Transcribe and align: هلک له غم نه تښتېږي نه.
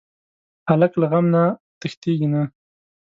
هلک 0.69 0.91
له 1.01 1.05
غم 1.11 1.25
نه 1.33 1.43
تښتېږي 1.79 2.27
نه. 2.33 2.41